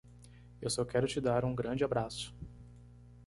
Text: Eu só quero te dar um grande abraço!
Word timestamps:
Eu 0.59 0.67
só 0.67 0.83
quero 0.83 1.05
te 1.07 1.21
dar 1.21 1.45
um 1.45 1.53
grande 1.53 1.83
abraço! 1.83 2.33